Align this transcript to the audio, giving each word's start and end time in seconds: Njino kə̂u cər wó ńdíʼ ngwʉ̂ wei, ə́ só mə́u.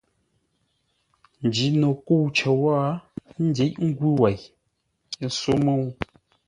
Njino 1.45 1.89
kə̂u 2.05 2.25
cər 2.37 2.53
wó 2.61 2.75
ńdíʼ 3.45 3.73
ngwʉ̂ 3.87 4.11
wei, 4.21 4.39
ə́ 5.25 5.29
só 5.39 5.53
mə́u. 5.63 5.85